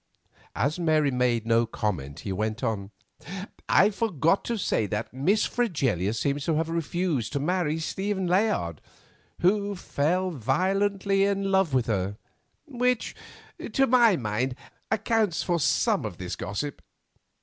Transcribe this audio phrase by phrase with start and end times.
[0.55, 2.89] As Mary made no comment he went on:
[3.69, 8.81] "I forgot to say that Miss Fregelius seems to have refused to marry Stephen Layard,
[9.41, 12.17] who fell violently in love with her,
[12.65, 13.15] which,
[13.73, 14.55] to my mind,
[14.89, 16.81] accounts for some of this gossip.